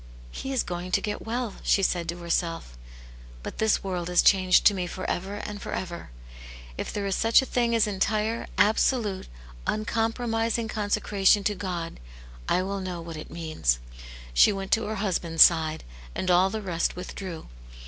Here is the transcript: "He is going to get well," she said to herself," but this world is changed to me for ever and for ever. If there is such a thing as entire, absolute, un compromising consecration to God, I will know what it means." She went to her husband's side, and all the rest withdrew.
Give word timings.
"He 0.31 0.51
is 0.51 0.63
going 0.63 0.91
to 0.93 0.99
get 0.99 1.27
well," 1.27 1.57
she 1.61 1.83
said 1.83 2.09
to 2.09 2.17
herself," 2.17 2.75
but 3.43 3.59
this 3.59 3.83
world 3.83 4.09
is 4.09 4.23
changed 4.23 4.65
to 4.65 4.73
me 4.73 4.87
for 4.87 5.07
ever 5.07 5.35
and 5.35 5.61
for 5.61 5.73
ever. 5.73 6.09
If 6.75 6.91
there 6.91 7.05
is 7.05 7.15
such 7.15 7.43
a 7.43 7.45
thing 7.45 7.75
as 7.75 7.85
entire, 7.85 8.47
absolute, 8.57 9.27
un 9.67 9.85
compromising 9.85 10.67
consecration 10.67 11.43
to 11.43 11.53
God, 11.53 11.99
I 12.49 12.63
will 12.63 12.79
know 12.79 12.99
what 12.99 13.15
it 13.15 13.29
means." 13.29 13.77
She 14.33 14.51
went 14.51 14.71
to 14.71 14.85
her 14.87 14.95
husband's 14.95 15.43
side, 15.43 15.83
and 16.15 16.31
all 16.31 16.49
the 16.49 16.63
rest 16.63 16.95
withdrew. 16.95 17.47